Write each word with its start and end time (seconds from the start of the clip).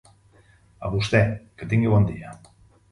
A 0.87 0.91
vostè, 0.95 1.21
que 1.61 1.71
tingui 1.75 1.95
bon 1.95 2.11
dia. 2.13 2.37